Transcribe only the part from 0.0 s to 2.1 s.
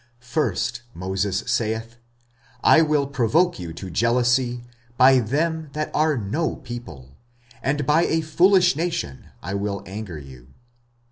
First Moses saith,